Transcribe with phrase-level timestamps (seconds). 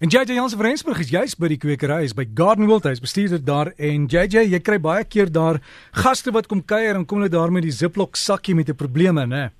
[0.00, 3.02] En JJ Jansen van Rensburg is juist by die kwekery, is by Garden World, hy's
[3.04, 5.58] bestuurder daar en JJ, jy kry baie keer daar
[5.92, 9.26] gaste wat kom kuier en kom hulle daar met die Ziploc sakkie met 'n probleme,
[9.28, 9.50] né?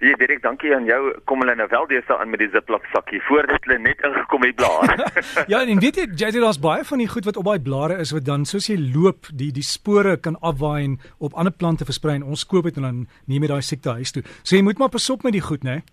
[0.00, 1.14] Ja, Dirk, dankie aan jou.
[1.24, 4.56] Kom hulle nou wel deesdae aan met die Ziploc sakkie voordat hulle net ingekom het
[4.56, 5.12] blaar.
[5.52, 8.10] ja, en weet jy, JJ, daar's baie van die goed wat op daai blare is
[8.10, 12.16] wat dan soos jy loop, die die spore kan afwaai en op ander plante versprei
[12.16, 14.22] en ons koop dit en dan neem jy daai siekte huis toe.
[14.42, 15.84] So jy moet maar pas op met die goed, né?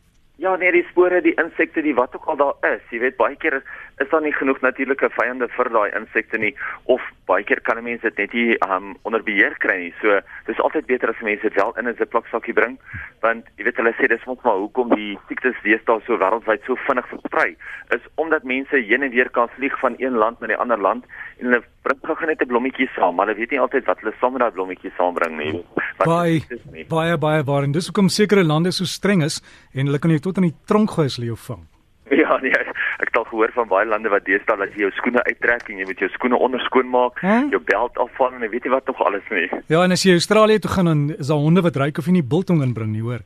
[0.42, 2.82] Ja, nee, die spore, die insekte, die wat ook al daar is.
[2.90, 3.62] Jy weet baie keer
[4.02, 6.54] is, daar nie genoeg natuurlike vyande vir daai insekte nie
[6.86, 9.94] of baie keer kan mense dit net nie um, onder beheer kry nie.
[10.02, 12.78] So, dis altyd beter as mense dit wel in 'n ziplock sakkie bring,
[13.22, 16.76] want jy weet hulle sê dis mos maar hoekom die siektes deesdae so wêreldwyd so
[16.88, 17.56] vinnig versprei,
[17.96, 21.06] is omdat mense heen en weer kan vlieg van een land na 'n ander land
[21.40, 24.14] en hulle bring gou net 'n blommetjie saam, maar hulle weet nie altyd wat hulle
[24.20, 25.66] saam met daai blommetjie saambring nie.
[25.98, 26.42] Baie
[26.90, 29.42] baie baie waar en dis hoekom sekere lande so streng is
[29.74, 31.73] en hulle kan jou tot in die tronk gooi as hulle jou vang.
[32.24, 35.24] Ja, nee, ek het al gehoor van baie lande wat deesdae dat jy jou skoene
[35.24, 37.46] uittrek en jy moet jou skoene onderskoon maak, huh?
[37.54, 39.48] jou beld afval en weet jy wat nog alles nie.
[39.72, 42.18] Ja, en as jy Australië toe gaan dan is daar honde wat ryk of jy
[42.20, 43.24] nie biltong inbring nie, hoor.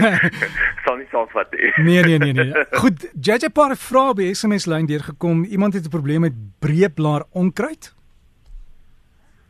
[0.84, 1.72] Sal nie saak wat nie.
[1.84, 2.66] Nee, nee, nee, nee.
[2.80, 5.44] Goed, JJ paar vrae by SMS lyn deurgekom.
[5.44, 7.92] Iemand het 'n probleem met breeblaar onkruid.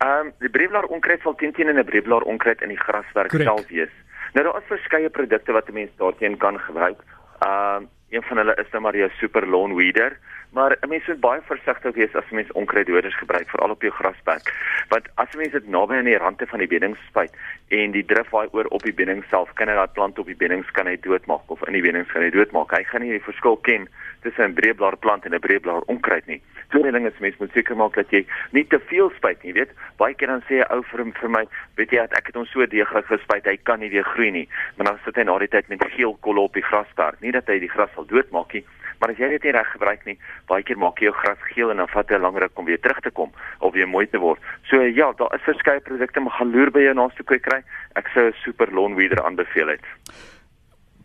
[0.01, 3.31] Ehm um, die breeblaar onkruid sal teen teen in 'n breeblaar onkruid in die graswerk
[3.31, 3.93] self wees.
[4.33, 6.99] Nou daar is verskeie produkte wat 'n mens daarteen kan gebruik.
[7.39, 10.19] Ehm uh, een van hulle is nou maar jou super lawn weeder,
[10.53, 13.93] maar 'n mens moet baie versigtig wees as 'n mens onkruiddoders gebruik veral op jou
[13.93, 14.55] grasperk.
[14.89, 17.33] Want as 'n mens dit naby aan die rande van die bedding spuit
[17.69, 20.37] en die drif waai oor op die bedding self, kan dit daai plant op die
[20.37, 22.71] beddings kan hy doodmaak of in die beddings kan hy doodmaak.
[22.71, 23.89] Hy gaan nie die verskil ken
[24.23, 26.43] tussen 'n breeblaar plant en 'n breeblaar onkruid nie.
[26.69, 29.71] Tweede ding is mens moet seker maak dat jy nie te veel spuit nie, weet?
[29.97, 31.45] Baie keer dan sê 'n ou vir hom vir my,
[31.77, 34.49] weet jy ek het hom so deeglik gespuit, hy kan nie weer groei nie.
[34.77, 37.21] Maar dan sit hy na die tyd met geel kolle op die grasperk.
[37.21, 38.65] Nie dat hy die gras sal doodmaak nie,
[39.01, 40.17] maar as jy dit nie reg gebruik nie,
[40.49, 43.01] baie keer maak jy jou gras geel en dan vat dit langer om weer terug
[43.05, 44.41] te kom of weer mooi te word.
[44.69, 47.63] So ja, daar is verskeie produkte, maar gaan loer by jou naaste kwekery.
[47.97, 49.85] Ek sou 'n super lawn weeder aanbeveel het.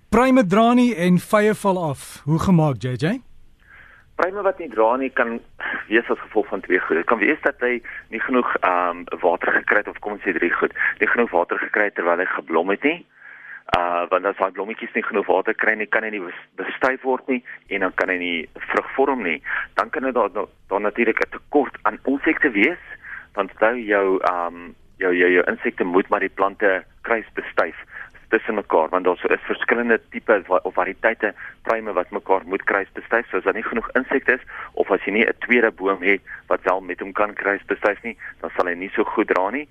[0.09, 2.21] Prime dra nie en vye val af.
[2.25, 3.21] Hoe gemaak JJ?
[4.15, 5.41] Prime wat nie dra nie kan
[5.87, 6.95] wees as gevolg van twee goed.
[6.95, 10.23] Dit kan wees dat hy nie genoeg ehm um, water gekry het of kom ons
[10.23, 10.71] sê drie goed.
[10.99, 13.05] Nie genoeg water gekry terwyl hy geblom het nie.
[13.73, 16.21] Uh want as hy blommetjies nie genoeg water kry nie, kan hy nie
[16.59, 17.41] bestuif word nie
[17.73, 19.41] en dan kan hy nie vrug vorm nie.
[19.79, 22.83] Dan kan dit daar dan natuurlik 'n tekort aan insekte wees
[23.33, 27.75] want sou jou um, jou jou jou insekte moet maar die plante kruis bestuif
[28.29, 33.29] tussen mekaar want daar is verskillende tipe of variëteite pryme wat mekaar moet kruis bestuif
[33.29, 36.21] so as daar nie genoeg insekte is of as jy nie 'n tweede boom het
[36.47, 39.49] wat wel met hom kan kruis bestuif nie dan sal hy nie so goed dra
[39.49, 39.67] nie.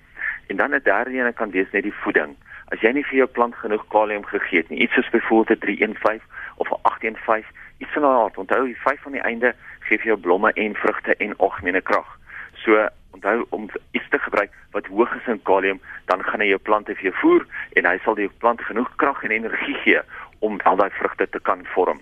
[0.46, 2.36] En dan 'n derde een kan wees net die voeding.
[2.68, 5.64] As jy nie vir jou plant genoeg kalium gegee het nie iets soos byvoorbeeld 'n
[5.64, 7.44] 315 of 'n 815
[7.78, 8.38] iets van daardie aard.
[8.38, 12.18] Onthou die 5 aan die einde gee vir jou blomme en vrugte en algemene krag.
[12.52, 15.80] So onthou om iets te gebruik wat hoog is in kalium,
[16.10, 17.46] dan gaan hy jou plante vir jou voer
[17.78, 20.02] en hy sal die plant genoeg krag en energie gee
[20.44, 22.00] om al daai vrugte te kan vorm.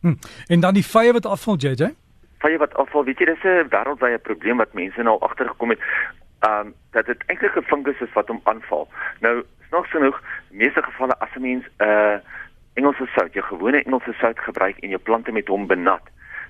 [0.00, 0.16] Hm.
[0.48, 1.92] En dan die vye wat afval JJ?
[2.44, 5.80] Vye wat afval, weet jy, dis 'n wêreldwye probleem wat mense nou agtergekom het.
[6.44, 8.88] Ehm um, dat dit eintlik 'n fungus is wat hom aanval.
[9.20, 12.18] Nou, snaaks genoeg, meeste gevalle as 'n mens 'n uh,
[12.74, 16.02] Engelse sout, jou gewone Engelse sout gebruik en jou plante met hom benat,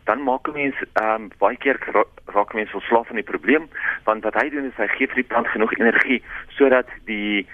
[0.04, 1.78] dan maak 'n mens ehm um, baie keer
[2.26, 3.68] raak mense verslaaf aan die probleem
[4.04, 6.22] want wat hy doen is hy gee vir die plant genoeg energie
[6.58, 7.46] sodat die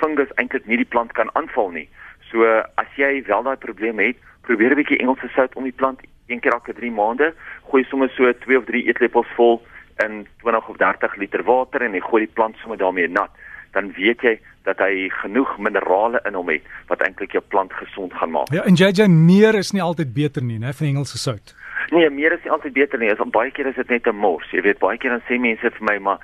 [0.00, 1.88] fungus eintlik nie die plant kan aanval nie.
[2.30, 2.44] So
[2.74, 6.40] as jy wel daai probleem het, probeer 'n bietjie Engelse sout om die plant een
[6.40, 7.34] keer elke 3 maande,
[7.70, 9.62] gooi sommer so 2 of 3 eetlepels vol
[10.04, 13.30] in 20 of 30 liter water en jy gooi die plant sommer daarmee nat.
[13.72, 18.14] Dan weet jy dat hy genoeg minerale in hom het wat eintlik jou plant gesond
[18.14, 18.52] gaan maak.
[18.52, 21.54] Ja, en JJ meer is nie altyd beter nie, né, van Engelse sout.
[21.90, 23.08] Nee, meer is nie altyd beter nie.
[23.12, 24.50] Is om baie keer is dit net 'n mors.
[24.50, 26.18] Jy weet, baie keer dan sê mense vir my, maar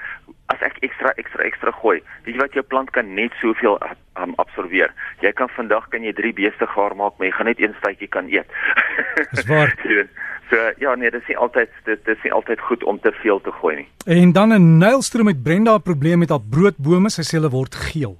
[0.53, 3.79] as ek ekstra ekstra ekstra gooi, weet jy wat jou plant kan net soveel
[4.21, 4.93] um, absorbeer.
[5.21, 8.09] Jy kan vandag kan jy 3 beeste gaar maak, maar jy gaan net een stytjie
[8.09, 8.49] kan eet.
[9.35, 9.73] Dis waar.
[10.51, 13.13] so ja, nee, dit is nie altyd dit, dit is nie altyd goed om te
[13.23, 13.89] veel te gooi nie.
[14.07, 17.75] En dan 'n Nylstroom met Brenda 'n probleem met haar broodbome, sy sê hulle word
[17.75, 18.19] geel.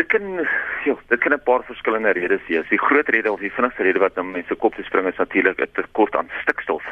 [0.00, 0.46] Dit kan
[0.84, 2.68] ja, dit kan 'n paar verskillende redes wees.
[2.68, 5.60] Die groot rede of die vinnigste rede wat nou mense kop te spring is natuurlik
[5.60, 6.84] 'n tekort aan stikstof.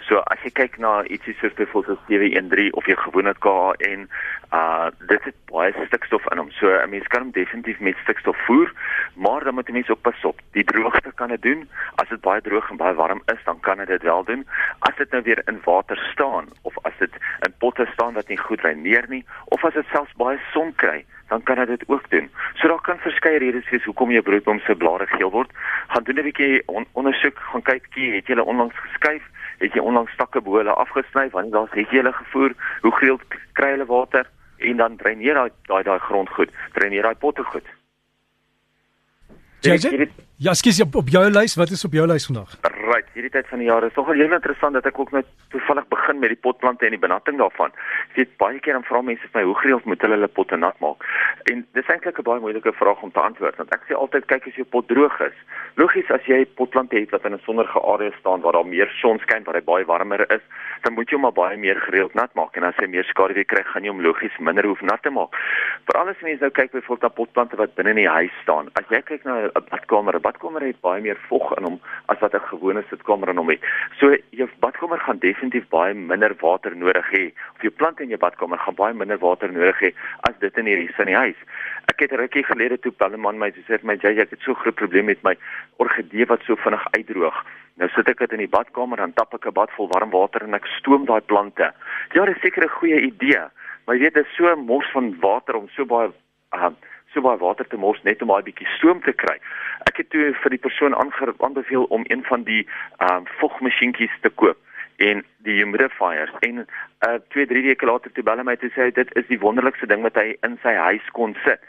[0.00, 4.08] So as jy kyk na ietsie soos byvoorbeeld 713 of jou gewone KN,
[4.52, 6.50] uh dit het baie stikstof in hom.
[6.50, 8.72] So 'n mens kan hom definitief met stikstof voer,
[9.16, 10.40] Maar dan moet 'n mens ook pas op.
[10.50, 11.68] Die droogte kan dit doen.
[11.94, 14.46] As dit baie droog en baie warm is, dan kan dit wel doen.
[14.78, 18.38] As dit nou weer in water staan of as dit in potte staan wat nie
[18.38, 22.30] goed reineer nie of as dit selfs baie son kry, dan kan dit ook doen.
[22.54, 25.50] So daar kan verskeie redes wees hoekom jou broodboom se blare geel word.
[25.86, 29.22] Gaan doen 'n bietjie on ondersoek, gaan kyk, kie, het jy hulle onlangs geskuif?
[29.58, 31.28] Het jy onlangs takke bo hulle afgesny?
[31.30, 32.52] Want daar's het jy hulle gevoer?
[32.80, 34.30] Hoe gereeld kry hulle water?
[34.58, 36.50] En dan dreineer daai daai daai grond goed.
[36.72, 37.66] Dreineer daai potte goed.
[39.60, 40.08] JJ?
[40.36, 42.58] Ja, skus op, op jou lys, wat is op jou lys vandag?
[43.16, 46.18] Hierdie tyd van die jaar is nogal heel interessant dat ek ook net toevallig begin
[46.20, 47.72] met die potplante en die benatting daarvan.
[48.12, 50.58] Jy weet baie keer dan vra mense vir my hoe gereeld moet hulle hulle potte
[50.60, 51.06] nat maak?
[51.48, 54.48] En dis eintlik 'n baie moeilike vraag om te antwoord want ek sê altyd kyk
[54.48, 55.38] as jou pot droog is.
[55.80, 59.18] Logies as jy potplante het wat in 'n sonnige area staan waar daar meer son
[59.18, 60.44] skyn, waar hy baie warmer is,
[60.82, 63.44] dan moet jy hom maar baie meer gereeld nat maak en as hy meer skaduwee
[63.44, 65.32] kry, gaan jy hom logies minder hoef nat te maak.
[65.88, 68.68] Veral as mense nou kyk byvoorbeeld na potplante wat binne in die huis staan.
[68.74, 72.34] As jy kyk na 'n badkamer, badkamer het baie meer vog in hom as wat
[72.34, 73.62] 'n gewone sitkamer in hom het.
[74.00, 77.32] So jou badkamer gaan definitief baie minder water nodig hê.
[77.54, 79.92] Of jou plante in jou badkamer gaan baie minder water nodig hê
[80.28, 81.36] as dit in hierdie sin die huis.
[81.88, 84.54] Ek het rukkie gelede toe bel 'n man my sê my jy ek het so
[84.54, 85.36] groot probleem met my
[85.78, 87.44] orgidee wat so vinnig uitdroog.
[87.76, 90.42] Nou sit ek dit in die badkamer dan tap ek 'n bad vol warm water
[90.42, 91.72] en ek stoom daai plante.
[92.14, 93.44] Ja, dis seker 'n goeie idee.
[93.86, 96.10] Maar jy weet dit is so 'n mors van water om so baie
[96.54, 96.70] uh,
[97.16, 99.38] so baie water te mors net om daai bietjie stoom te kry.
[99.88, 104.32] Ek het toe vir die persoon aanbeveel om een van die ehm um, vogmasjienkies te
[104.42, 104.60] koop
[104.96, 106.64] en die humidifiers en
[107.06, 109.40] uh 2 3 weke later toe bel hy my toe sê hy dit is die
[109.40, 111.60] wonderlikste ding wat hy in sy huis kon sit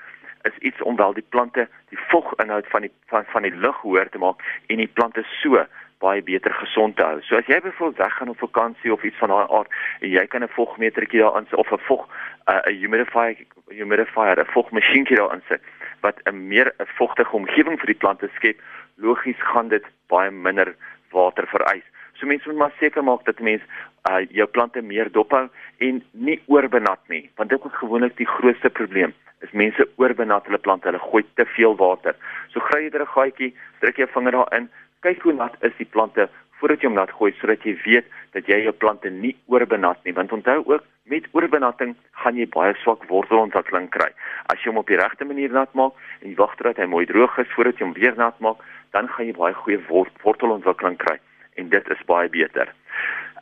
[0.47, 4.07] is iets om wel die plante die voginhoud van die van, van die lug hoor
[4.11, 5.65] te maak en die plante so
[5.99, 7.21] baie beter gesond te hou.
[7.21, 10.43] So as jy byvoorbeeld weggaan op vakansie of iets van daai aard en jy kan
[10.43, 13.35] 'n vogmetertjie daarin sit of 'n vog 'n uh, humidifier
[13.67, 15.61] humidifier 'n vogmasjienkie daarin sit
[16.01, 18.61] wat 'n meer 'n vogtige omgewing vir die plante skep,
[18.95, 20.75] logies gaan dit baie minder
[21.11, 21.83] water vereis.
[22.13, 23.65] So mense moet maar seker maak dat mense
[24.09, 28.69] uh, jou plante meer dophou en nie oorbenat nie, want dit is gewoonlik die grootste
[28.69, 29.13] probleem.
[29.45, 32.15] Is mense oorbenat hulle plante, hulle gooi te veel water.
[32.53, 34.69] So gry jy 'n gaatjie, druk jou vinger daarin,
[35.05, 36.27] kyk hoe nat is die plante
[36.59, 40.15] voordat jy hom laat gooi sodat jy weet dat jy jou plante nie oorbenat nie
[40.17, 44.09] want onthou ook met oorbenatting gaan jy baie swak wortelontwikkeling kry.
[44.51, 47.05] As jy hom op die regte manier nat maak en jy wag totdat hy mooi
[47.07, 48.63] droog is voordat jy hom weer nat maak,
[48.95, 51.15] dan gaan jy baie goeie wortelontwikkeling kry
[51.57, 52.73] en dit is baie beter.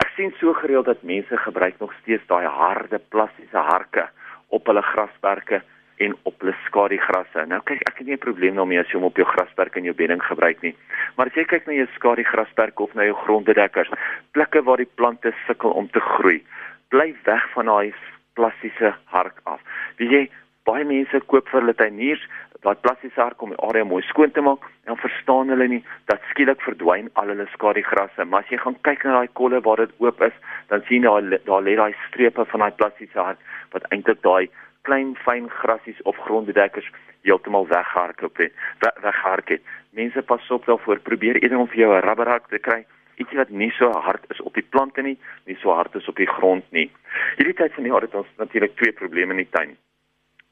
[0.04, 4.06] Ek sien so gereeld dat mense gebruik nog steeds daai harde plastiese harke
[4.54, 5.62] op hulle grasperke
[5.97, 7.45] en op hulle skadigrasse.
[7.47, 9.83] Nou kyk, ek het nie 'n probleem daarmee as jy hom op jou grasperk in
[9.83, 10.75] jou bedding gebruik nie.
[11.15, 13.89] Maar as jy kyk na jou skadigrasperk of na jou grondbedekkers,
[14.31, 16.44] plekke waar die plante sukkel om te groei,
[16.89, 17.94] bly weg van daai
[18.33, 19.62] plastiese hark af.
[19.97, 20.30] Wie jy
[20.65, 22.21] baie mense koop vir hulle tuiniers
[22.65, 26.21] wat plastiese hark om die area mooi skoon te maak, dan verstaan hulle nie dat
[26.31, 28.25] skielik verdwyn al hulle skadigrasse.
[28.25, 30.33] Maar as jy gaan kyk na daai kolle waar dit oop is,
[30.69, 33.39] dan sien jy daar daar lê daai strepe van daai plastiese hark
[33.75, 34.50] wat eintlik daai
[34.87, 36.89] klein fyn grasies of grondbedekkers
[37.25, 38.53] heeltemal weghardloop het.
[38.79, 39.61] Weghardloop het.
[39.89, 40.99] Mense pas op daarvoor.
[40.99, 42.85] Probeer eerder om vir jou 'n rubberhak te kry.
[43.15, 46.15] Ietsie wat nie so hard is op die plante nie, nie so hard is op
[46.15, 46.91] die grond nie.
[47.37, 49.77] Hierdie tyd van die jaar het ons natuurlik twee probleme in die tuin.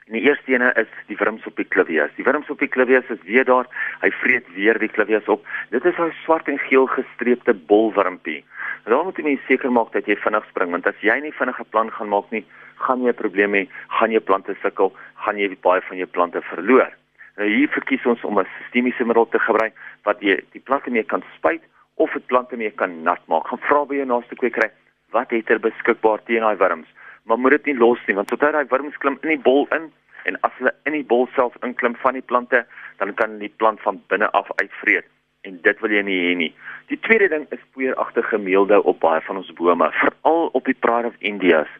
[0.07, 2.11] En die eerste ene is die wurms op die klivias.
[2.15, 3.67] Die wurms op die klivias is weer daar.
[4.01, 5.45] Hy vreet weer die klivias op.
[5.69, 8.43] Dit is 'n swart en geel gestreepte bolwurmpie.
[8.83, 11.59] Daar moet jy net seker maak dat jy vinnig spring want as jy nie vinnig
[11.59, 12.45] 'n plan gaan maak nie,
[12.75, 16.41] gaan jy 'n probleem hê, gaan jou plante sukkel, gaan jy baie van jou plante
[16.41, 16.91] verloor.
[17.37, 19.73] Nou hier verkies ons om 'n sistemiese middel te gebruik
[20.03, 21.61] wat jy die plante mee kan spuit
[21.95, 23.47] of dit plante mee kan nat maak.
[23.47, 24.69] Gaan vra by jou naaste kwekery,
[25.15, 26.89] wat het hulle beskikbaar teen daai wurms?
[27.23, 29.91] Maar moet dit nie los nie want sodra daai wurms klim in die bol in
[30.27, 32.65] en as hulle in die bol self inklim van die plante,
[32.99, 35.09] dan kan die plant van binne af uitvreet
[35.43, 36.51] en dit wil jy nie hê nie.
[36.91, 41.11] Die tweede ding is poeieragtige meeldou op baie van ons bome, veral op die Pride
[41.11, 41.71] of Indias.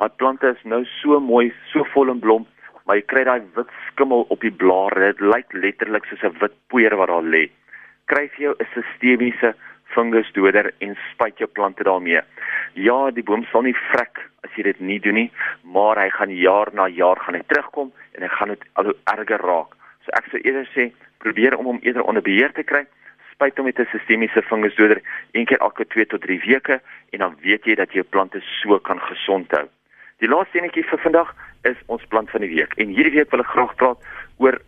[0.00, 2.46] Haar plante is nou so mooi, so vol en blom,
[2.86, 5.12] maar jy kry daai wit skimmel op die blare.
[5.12, 7.44] Dit lyk letterlik soos 'n wit poeier wat daar lê.
[8.10, 9.54] Kry vir jou 'n sistemiese
[9.94, 12.20] fungusdoder en spuit jou plante daarmee.
[12.74, 15.30] Ja, die boom sal nie vrek as jy dit nie doen nie,
[15.62, 18.96] maar hy gaan jaar na jaar gaan hy terugkom en hy gaan dit al hoe
[19.14, 19.76] erger raak.
[20.04, 20.90] So ek sou eerder sê
[21.22, 22.86] probeer om hom eerder onder beheer te kry
[23.42, 26.80] spuit hom met 'n sistemiese fungusdoder een keer elke 2 tot 3 weke
[27.10, 29.66] en dan weet jy dat jou plante so kan gesond hou.
[30.18, 32.74] Die laaste enetjie vir vandag is ons plant van die week.
[32.76, 33.98] En hierdie week wil ek graag praat
[34.38, 34.60] oor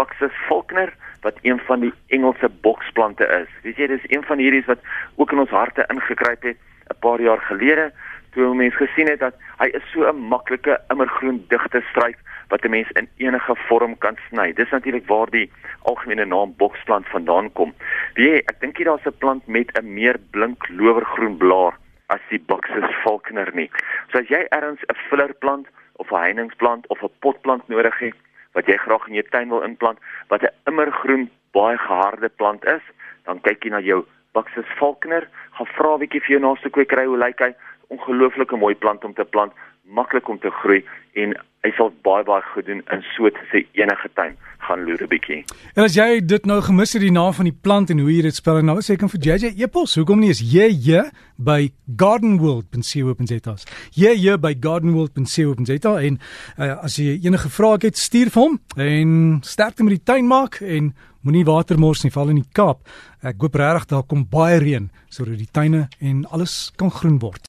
[0.00, 3.48] Paxus Faulkner wat een van die Engelse boksplante is.
[3.62, 4.80] Weet jy, dis een van hierdie wat
[5.20, 6.56] ook in ons harte ingekruip het
[6.90, 7.92] 'n paar jaar gelede
[8.32, 12.70] toe mense gesien het dat hy is so 'n maklike immergroen digte struik wat 'n
[12.70, 14.52] mens in enige vorm kan sny.
[14.52, 15.52] Dis natuurlik waar die
[15.82, 17.74] algemene naam boksplant vandaan kom.
[18.14, 21.76] Wie ek dink hier daar's 'n plant met 'n meer blink lowergroen blaar
[22.06, 23.70] as die Buxus falconer nie.
[24.10, 25.66] So as jy ergens 'n fillerplant
[25.96, 28.14] of 'n heiningsplant of 'n potplant nodig het
[28.52, 32.82] wat jy graag in jou tuin wil inplant wat 'n immergroen baie geharde plant is,
[33.24, 37.06] dan kyk jy na jou Buxus falconer, gaan vra 'n bietjie vir jou naaste kwekery
[37.06, 37.54] hoe lyk hy?
[37.90, 39.52] Ongelooflike mooi plant om te plant,
[39.90, 40.84] maklik om te groei
[41.18, 45.08] en hy sal baie baie goed doen in so 'n enige tuin gaan loer 'n
[45.08, 45.44] bietjie.
[45.74, 48.22] En as jy dit nou gemis het die naam van die plant en hoe jy
[48.22, 53.54] dit spel nou sê ek kan vir JJ epos hoekom nie is JJ by gardenworld.co.za.
[53.94, 56.18] JJ by gardenworld.co.za en
[56.58, 60.60] uh, as jy enige vrae het stuur vir hom en sterkte met die tuin maak
[60.60, 62.80] en moenie water mors nie val in die Kaap.
[63.22, 67.48] Ek hoop regtig daar kom baie reën sodat die tuine en alles kan groen word.